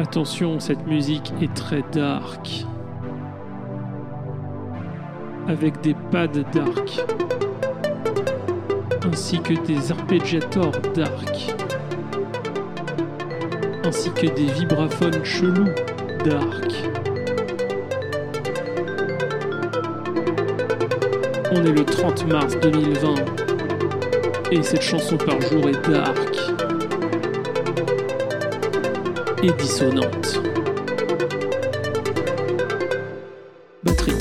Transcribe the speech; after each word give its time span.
Attention, 0.00 0.58
cette 0.60 0.86
musique 0.86 1.30
est 1.42 1.52
très 1.52 1.84
dark. 1.92 2.64
Avec 5.46 5.78
des 5.82 5.94
pads 6.10 6.26
dark. 6.54 7.04
Ainsi 9.04 9.40
que 9.40 9.52
des 9.66 9.92
arpeggiators 9.92 10.72
dark. 10.94 11.54
Ainsi 13.84 14.10
que 14.12 14.34
des 14.34 14.46
vibraphones 14.46 15.22
chelous 15.22 15.68
dark. 16.24 16.72
On 21.52 21.62
est 21.62 21.72
le 21.72 21.84
30 21.84 22.26
mars 22.26 22.58
2020 22.58 23.14
et 24.50 24.62
cette 24.62 24.82
chanson 24.82 25.18
par 25.18 25.38
jour 25.42 25.68
est 25.68 25.90
dark 25.90 26.59
et 29.42 29.52
dissonante. 29.52 30.40
Batterie. 33.82 34.12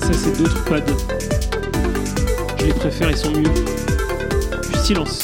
Ça 0.00 0.12
c'est 0.12 0.38
d'autres 0.38 0.64
pads. 0.64 1.35
Les 2.66 2.72
préfère, 2.72 3.08
ils 3.08 3.16
sont 3.16 3.30
mieux. 3.30 3.44
Puis 4.60 4.76
silence. 4.82 5.22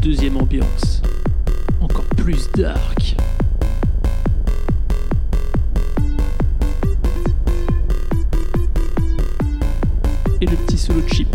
Deuxième 0.00 0.36
ambiance. 0.36 1.02
Encore 1.80 2.04
plus 2.16 2.48
dark. 2.52 3.16
Et 10.40 10.46
le 10.46 10.54
petit 10.54 10.78
solo 10.78 11.02
chip. 11.08 11.34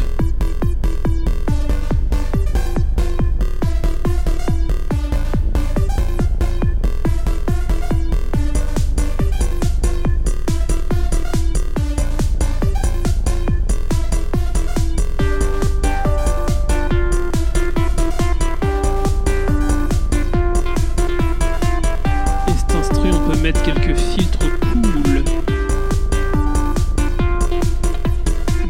Mettre 23.44 23.62
quelques 23.64 23.98
filtres 23.98 24.40
cool. 24.62 25.22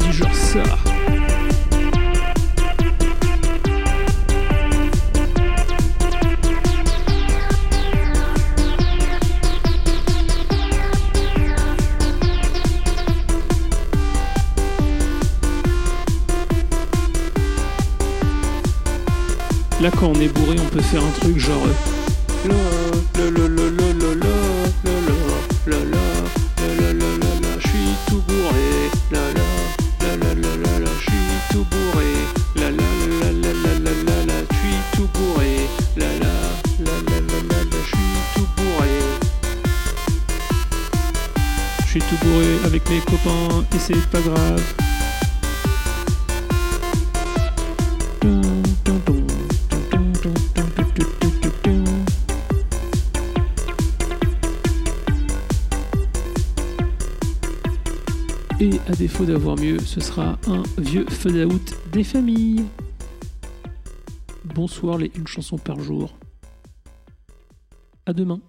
Du 0.00 0.12
genre 0.12 0.34
ça. 0.34 0.62
Là, 19.80 19.90
quand 20.00 20.08
on 20.08 20.14
est 20.14 20.26
bourré, 20.26 20.56
on 20.58 20.68
peut 20.68 20.80
faire 20.80 21.04
un 21.04 21.20
truc 21.20 21.38
genre. 21.38 21.62
euh, 22.50 22.83
suis 42.00 42.16
tout 42.16 42.24
bourré 42.26 42.56
avec 42.64 42.90
mes 42.90 42.98
copains 42.98 43.64
et 43.72 43.78
c'est 43.78 44.10
pas 44.10 44.20
grave 44.20 44.74
Et 58.60 58.80
à 58.88 58.92
défaut 58.96 59.24
d'avoir 59.24 59.56
mieux, 59.56 59.78
ce 59.78 60.00
sera 60.00 60.38
un 60.48 60.62
vieux 60.78 61.06
fade 61.08 61.36
out 61.36 61.74
des 61.92 62.02
familles. 62.02 62.64
Bonsoir 64.44 64.98
les 64.98 65.12
une 65.14 65.26
chanson 65.28 65.58
par 65.58 65.78
jour. 65.78 66.16
À 68.06 68.12
demain. 68.12 68.40